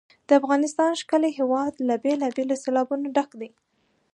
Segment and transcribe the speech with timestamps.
[0.27, 3.49] د افغانستان ښکلی هېواد له بېلابېلو سیلابونو ډک دی.